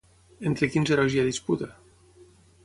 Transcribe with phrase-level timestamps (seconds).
[0.51, 1.69] Entre quins herois hi ha disputa?